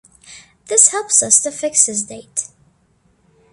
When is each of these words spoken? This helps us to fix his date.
This 0.65 0.87
helps 0.87 1.21
us 1.21 1.39
to 1.41 1.51
fix 1.51 1.85
his 1.85 2.01
date. 2.01 2.47